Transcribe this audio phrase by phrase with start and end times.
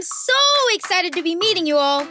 [0.00, 0.32] I'm so
[0.72, 2.06] excited to be meeting you all.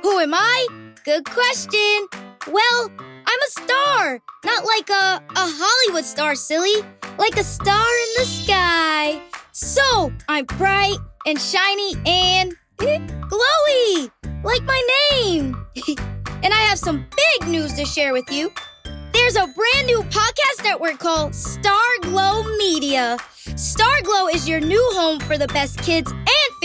[0.00, 0.92] Who am I?
[1.04, 2.08] Good question.
[2.46, 6.72] Well, I'm a star, not like a, a Hollywood star, silly,
[7.18, 9.20] like a star in the sky.
[9.52, 10.96] So I'm bright
[11.26, 14.10] and shiny and eh, glowy,
[14.42, 15.54] like my name.
[16.42, 18.50] and I have some big news to share with you.
[19.12, 23.18] There's a brand new podcast network called Starglow Media.
[23.48, 26.10] Starglow is your new home for the best kids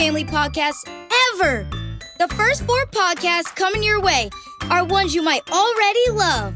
[0.01, 0.89] family podcasts
[1.35, 1.69] ever.
[2.17, 4.31] The first four podcasts coming your way
[4.71, 6.55] are ones you might already love.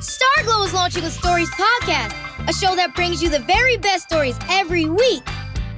[0.00, 2.12] Starglow is launching a Stories podcast,
[2.46, 5.22] a show that brings you the very best stories every week.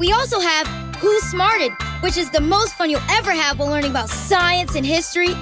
[0.01, 3.93] We also have Who Smarted, which is the most fun you'll ever have while learning
[3.93, 5.37] about science and history.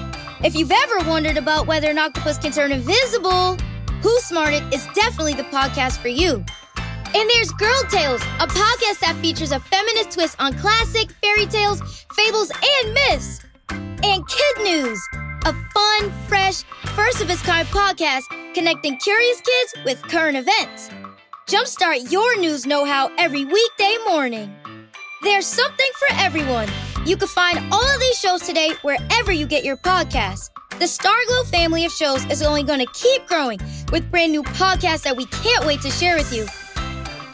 [0.44, 3.56] If you've ever wondered about whether an octopus can turn invisible,
[4.02, 6.44] Who Smarted is definitely the podcast for you.
[7.12, 12.06] And there's Girl Tales, a podcast that features a feminist twist on classic fairy tales,
[12.14, 13.40] fables, and myths.
[13.68, 14.98] And KidNuz,
[15.44, 16.62] a fun, fresh,
[16.94, 18.22] first of its kind podcast
[18.54, 20.90] connecting curious kids with current events.
[21.48, 24.54] Jumpstart your news know how every weekday morning.
[25.22, 26.68] There's something for everyone.
[27.04, 30.48] You can find all of these shows today wherever you get your podcasts.
[30.78, 33.58] The Starglow family of shows is only going to keep growing
[33.90, 36.46] with brand new podcasts that we can't wait to share with you.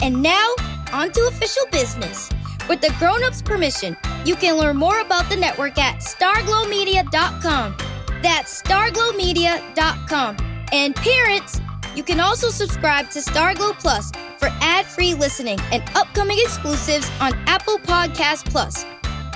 [0.00, 0.54] And now,
[0.92, 2.30] on to official business.
[2.68, 7.76] With the grown-ups' permission, you can learn more about the network at starglowmedia.com.
[8.22, 10.36] That's starglowmedia.com.
[10.72, 11.60] And parents,
[11.94, 17.78] you can also subscribe to Starglow Plus for ad-free listening and upcoming exclusives on Apple
[17.78, 18.84] Podcast Plus.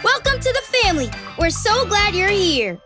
[0.02, 1.10] Welcome to the family.
[1.38, 2.80] We're so glad you're here.